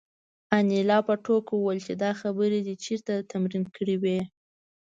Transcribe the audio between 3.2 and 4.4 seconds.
تمرین کړې وې